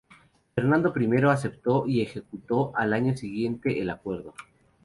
[0.55, 4.33] Fernando I aceptó y ejecutó al año siguiente el acuerdo.